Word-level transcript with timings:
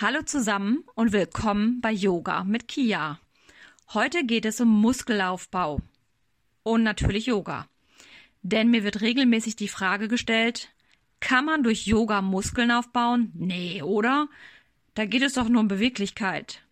Hallo 0.00 0.22
zusammen 0.22 0.82
und 0.96 1.12
willkommen 1.12 1.80
bei 1.80 1.92
Yoga 1.92 2.42
mit 2.42 2.66
Kia. 2.66 3.20
Heute 3.92 4.24
geht 4.24 4.44
es 4.44 4.60
um 4.60 4.66
Muskelaufbau 4.66 5.80
und 6.64 6.82
natürlich 6.82 7.26
Yoga. 7.26 7.68
Denn 8.42 8.72
mir 8.72 8.82
wird 8.82 9.02
regelmäßig 9.02 9.54
die 9.54 9.68
Frage 9.68 10.08
gestellt, 10.08 10.70
kann 11.20 11.44
man 11.44 11.62
durch 11.62 11.86
Yoga 11.86 12.22
Muskeln 12.22 12.72
aufbauen? 12.72 13.30
Nee, 13.34 13.82
oder? 13.82 14.28
Da 14.94 15.06
geht 15.06 15.22
es 15.22 15.34
doch 15.34 15.48
nur 15.48 15.60
um 15.60 15.68
Beweglichkeit. 15.68 16.64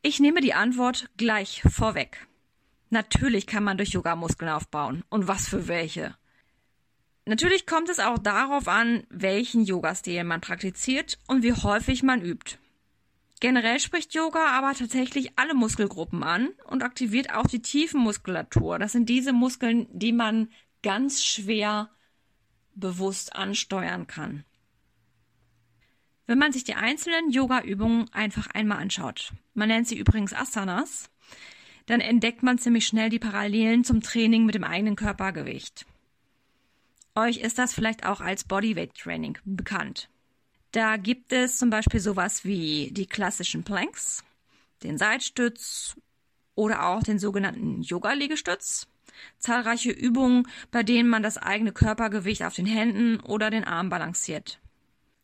Ich 0.00 0.20
nehme 0.20 0.40
die 0.40 0.54
Antwort 0.54 1.10
gleich 1.16 1.60
vorweg. 1.68 2.28
Natürlich 2.88 3.48
kann 3.48 3.64
man 3.64 3.78
durch 3.78 3.90
Yoga 3.90 4.14
Muskeln 4.14 4.52
aufbauen. 4.52 5.02
Und 5.08 5.26
was 5.26 5.48
für 5.48 5.66
welche? 5.66 6.14
Natürlich 7.28 7.66
kommt 7.66 7.88
es 7.88 7.98
auch 7.98 8.18
darauf 8.18 8.68
an, 8.68 9.04
welchen 9.10 9.64
Yoga-Stil 9.64 10.22
man 10.22 10.40
praktiziert 10.40 11.18
und 11.26 11.42
wie 11.42 11.52
häufig 11.52 12.04
man 12.04 12.22
übt. 12.22 12.56
Generell 13.40 13.80
spricht 13.80 14.14
Yoga 14.14 14.56
aber 14.56 14.74
tatsächlich 14.74 15.36
alle 15.36 15.54
Muskelgruppen 15.54 16.22
an 16.22 16.50
und 16.66 16.84
aktiviert 16.84 17.34
auch 17.34 17.46
die 17.46 17.60
Tiefenmuskulatur. 17.60 18.78
Das 18.78 18.92
sind 18.92 19.08
diese 19.08 19.32
Muskeln, 19.32 19.88
die 19.92 20.12
man 20.12 20.48
ganz 20.82 21.24
schwer 21.24 21.90
bewusst 22.76 23.34
ansteuern 23.34 24.06
kann. 24.06 24.44
Wenn 26.26 26.38
man 26.38 26.52
sich 26.52 26.62
die 26.62 26.74
einzelnen 26.74 27.30
Yoga-Übungen 27.30 28.08
einfach 28.12 28.46
einmal 28.48 28.78
anschaut, 28.78 29.32
man 29.52 29.68
nennt 29.68 29.88
sie 29.88 29.98
übrigens 29.98 30.32
Asanas, 30.32 31.10
dann 31.86 32.00
entdeckt 32.00 32.44
man 32.44 32.58
ziemlich 32.58 32.86
schnell 32.86 33.10
die 33.10 33.18
Parallelen 33.18 33.82
zum 33.82 34.00
Training 34.00 34.46
mit 34.46 34.54
dem 34.54 34.64
eigenen 34.64 34.96
Körpergewicht. 34.96 35.86
Euch 37.16 37.38
ist 37.38 37.58
das 37.58 37.72
vielleicht 37.72 38.04
auch 38.04 38.20
als 38.20 38.44
Bodyweight 38.44 38.94
Training 38.94 39.38
bekannt. 39.46 40.10
Da 40.72 40.98
gibt 40.98 41.32
es 41.32 41.56
zum 41.56 41.70
Beispiel 41.70 41.98
sowas 41.98 42.44
wie 42.44 42.90
die 42.92 43.06
klassischen 43.06 43.64
Planks, 43.64 44.22
den 44.82 44.98
Seitstütz 44.98 45.96
oder 46.54 46.86
auch 46.86 47.02
den 47.02 47.18
sogenannten 47.18 47.80
Yoga-Liegestütz. 47.80 48.86
Zahlreiche 49.38 49.92
Übungen, 49.92 50.46
bei 50.70 50.82
denen 50.82 51.08
man 51.08 51.22
das 51.22 51.38
eigene 51.38 51.72
Körpergewicht 51.72 52.42
auf 52.42 52.54
den 52.54 52.66
Händen 52.66 53.20
oder 53.20 53.48
den 53.48 53.64
Arm 53.64 53.88
balanciert. 53.88 54.60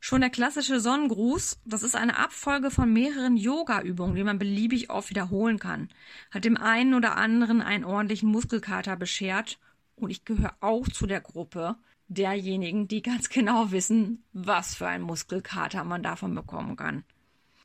Schon 0.01 0.23
der 0.23 0.31
klassische 0.31 0.81
Sonnengruß, 0.81 1.61
das 1.67 1.83
ist 1.83 1.95
eine 1.95 2.19
Abfolge 2.19 2.71
von 2.71 2.91
mehreren 2.91 3.37
Yoga-Übungen, 3.37 4.15
die 4.15 4.25
man 4.25 4.39
beliebig 4.39 4.89
oft 4.89 5.11
wiederholen 5.11 5.59
kann, 5.59 5.91
hat 6.31 6.47
dem 6.47 6.57
einen 6.57 6.95
oder 6.95 7.19
anderen 7.19 7.61
einen 7.61 7.85
ordentlichen 7.85 8.31
Muskelkater 8.31 8.97
beschert 8.97 9.59
und 10.03 10.11
ich 10.11 10.25
gehöre 10.25 10.57
auch 10.61 10.89
zu 10.89 11.07
der 11.07 11.21
Gruppe 11.21 11.77
derjenigen, 12.09 12.89
die 12.89 13.03
ganz 13.03 13.29
genau 13.29 13.71
wissen, 13.71 14.25
was 14.33 14.75
für 14.75 14.87
ein 14.87 15.03
Muskelkater 15.03 15.85
man 15.85 16.03
davon 16.03 16.35
bekommen 16.35 16.77
kann. 16.77 17.05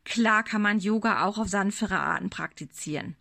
Klar 0.06 0.44
kann 0.44 0.62
man 0.62 0.80
Yoga 0.80 1.26
auch 1.26 1.38
auf 1.38 1.50
sanftere 1.50 2.00
Arten 2.00 2.30
praktizieren. 2.30 3.18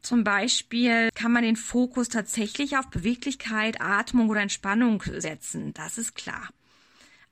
Zum 0.00 0.24
Beispiel 0.24 1.10
kann 1.14 1.32
man 1.32 1.42
den 1.42 1.56
Fokus 1.56 2.08
tatsächlich 2.08 2.76
auf 2.76 2.88
Beweglichkeit, 2.90 3.80
Atmung 3.80 4.28
oder 4.30 4.40
Entspannung 4.40 5.02
setzen. 5.02 5.74
Das 5.74 5.98
ist 5.98 6.14
klar. 6.14 6.48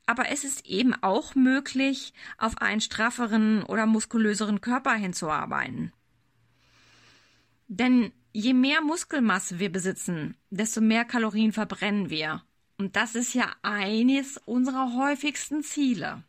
Aber 0.07 0.29
es 0.31 0.45
ist 0.45 0.67
eben 0.67 0.95
auch 1.03 1.35
möglich, 1.35 2.13
auf 2.39 2.59
einen 2.59 2.81
strafferen 2.81 3.63
oder 3.63 3.87
muskulöseren 3.87 4.61
Körper 4.61 4.95
hinzuarbeiten. 4.95 5.93
Denn 7.69 8.13
je 8.33 8.55
mehr 8.55 8.81
Muskelmasse 8.81 9.59
wir 9.59 9.71
besitzen, 9.71 10.37
desto 10.51 10.81
mehr 10.81 11.05
Kalorien 11.05 11.53
verbrennen 11.53 12.11
wir. 12.11 12.43
Und 12.79 12.97
das 12.97 13.15
ist 13.15 13.35
ja 13.35 13.55
eines 13.63 14.39
unserer 14.45 14.95
häufigsten 14.97 15.63
Ziele. 15.63 16.23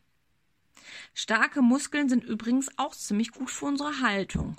Starke 1.13 1.61
Muskeln 1.61 2.09
sind 2.09 2.23
übrigens 2.23 2.69
auch 2.77 2.93
ziemlich 2.93 3.31
gut 3.31 3.49
für 3.49 3.65
unsere 3.65 4.01
Haltung. 4.01 4.57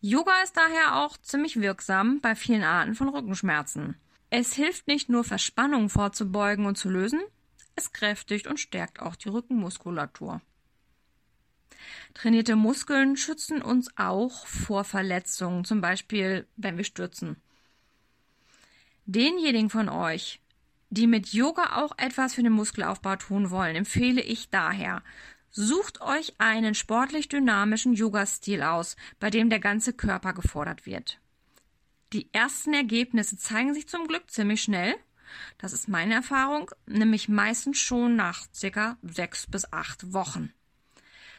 Yoga 0.00 0.42
ist 0.42 0.56
daher 0.56 0.96
auch 0.96 1.16
ziemlich 1.18 1.60
wirksam 1.60 2.20
bei 2.20 2.34
vielen 2.34 2.62
Arten 2.62 2.94
von 2.94 3.08
Rückenschmerzen. 3.08 3.96
Es 4.30 4.54
hilft 4.54 4.88
nicht 4.88 5.08
nur 5.08 5.24
Verspannungen 5.24 5.88
vorzubeugen 5.88 6.66
und 6.66 6.76
zu 6.76 6.88
lösen, 6.88 7.20
es 7.76 7.92
kräftigt 7.92 8.46
und 8.46 8.58
stärkt 8.58 9.00
auch 9.00 9.16
die 9.16 9.28
Rückenmuskulatur. 9.28 10.40
Trainierte 12.14 12.56
Muskeln 12.56 13.16
schützen 13.16 13.62
uns 13.62 13.90
auch 13.96 14.46
vor 14.46 14.84
Verletzungen, 14.84 15.64
zum 15.64 15.80
Beispiel 15.80 16.46
wenn 16.56 16.76
wir 16.76 16.84
stürzen. 16.84 17.36
Denjenigen 19.04 19.70
von 19.70 19.88
euch, 19.88 20.40
die 20.90 21.06
mit 21.06 21.32
Yoga 21.32 21.76
auch 21.82 21.96
etwas 21.98 22.34
für 22.34 22.42
den 22.42 22.52
Muskelaufbau 22.52 23.16
tun 23.16 23.50
wollen, 23.50 23.76
empfehle 23.76 24.20
ich 24.20 24.50
daher, 24.50 25.02
sucht 25.50 26.00
euch 26.00 26.34
einen 26.38 26.74
sportlich 26.74 27.28
dynamischen 27.28 27.94
Yoga-Stil 27.94 28.62
aus, 28.62 28.96
bei 29.18 29.30
dem 29.30 29.48
der 29.48 29.60
ganze 29.60 29.92
Körper 29.92 30.32
gefordert 30.32 30.86
wird. 30.86 31.18
Die 32.12 32.32
ersten 32.32 32.74
Ergebnisse 32.74 33.36
zeigen 33.36 33.74
sich 33.74 33.88
zum 33.88 34.06
Glück 34.06 34.30
ziemlich 34.30 34.62
schnell. 34.62 34.94
Das 35.58 35.72
ist 35.72 35.88
meine 35.88 36.14
Erfahrung, 36.14 36.70
nämlich 36.86 37.28
meistens 37.28 37.78
schon 37.78 38.16
nach 38.16 38.46
circa 38.54 38.96
sechs 39.02 39.46
bis 39.46 39.72
acht 39.72 40.12
Wochen. 40.12 40.52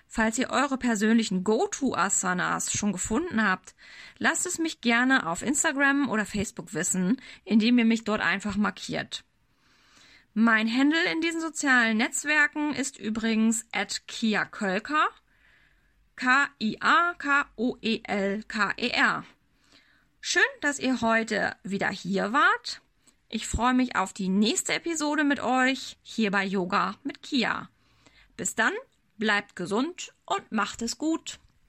Falls 0.08 0.38
ihr 0.38 0.50
eure 0.50 0.78
persönlichen 0.78 1.44
Go-To-Asanas 1.44 2.72
schon 2.72 2.94
gefunden 2.94 3.44
habt, 3.44 3.76
lasst 4.18 4.46
es 4.46 4.58
mich 4.58 4.80
gerne 4.82 5.28
auf 5.28 5.42
Instagram 5.42 6.10
oder 6.10 6.26
Facebook 6.26 6.74
wissen, 6.74 7.22
indem 7.44 7.78
ihr 7.78 7.86
mich 7.86 8.06
dort 8.06 8.22
einfach 8.22 8.56
markiert. 8.56 9.26
Mein 10.34 10.72
Handle 10.72 11.04
in 11.12 11.20
diesen 11.22 11.42
sozialen 11.42 11.98
Netzwerken 11.98 12.74
ist 12.74 12.98
übrigens 12.98 13.66
at 13.72 14.08
Kia 14.08 14.46
Kölker. 14.46 15.10
K-I-A-K-O-E-L-K-E-R. 16.16 16.84
Schön, 20.20 20.42
dass 20.62 20.80
ihr 20.80 21.02
heute 21.02 21.56
wieder 21.64 21.90
hier 21.90 22.34
wart. 22.34 22.82
Ich 23.30 23.48
freue 23.48 23.74
mich 23.74 23.96
auf 23.96 24.14
die 24.14 24.30
nächste 24.30 24.74
Episode 24.74 25.24
mit 25.24 25.40
euch 25.40 25.98
hier 26.02 26.32
bei 26.32 26.46
Yoga 26.46 26.96
mit 27.04 27.22
Kia. 27.22 27.70
Bis 28.36 28.56
dann 28.56 28.74
Bleibt 29.18 29.56
gesund 29.56 30.14
und 30.26 30.52
macht 30.52 30.82
es 30.82 30.98
gut. 30.98 31.40